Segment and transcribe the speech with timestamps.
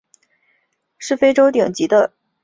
[0.97, 2.17] 是非洲顶级的食肉动物。